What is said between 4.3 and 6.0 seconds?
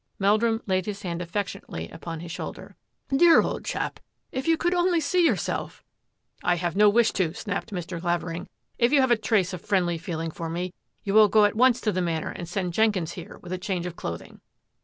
if you could only see your self